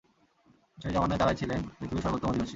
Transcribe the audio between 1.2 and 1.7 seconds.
তারাই ছিলেন